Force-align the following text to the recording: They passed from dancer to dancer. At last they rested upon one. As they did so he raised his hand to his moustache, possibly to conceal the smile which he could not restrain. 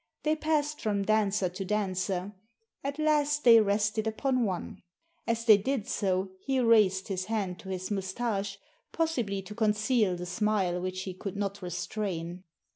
They 0.23 0.35
passed 0.35 0.81
from 0.81 1.03
dancer 1.03 1.47
to 1.49 1.63
dancer. 1.63 2.33
At 2.83 2.97
last 2.97 3.43
they 3.43 3.61
rested 3.61 4.07
upon 4.07 4.45
one. 4.45 4.81
As 5.27 5.45
they 5.45 5.57
did 5.57 5.87
so 5.87 6.31
he 6.43 6.59
raised 6.59 7.07
his 7.07 7.25
hand 7.25 7.59
to 7.59 7.69
his 7.69 7.91
moustache, 7.91 8.57
possibly 8.91 9.43
to 9.43 9.53
conceal 9.53 10.15
the 10.15 10.25
smile 10.25 10.81
which 10.81 11.03
he 11.03 11.13
could 11.13 11.37
not 11.37 11.61
restrain. 11.61 12.43